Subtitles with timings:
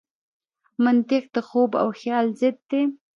[0.83, 2.81] منطق د خوب او خیال ضد دی.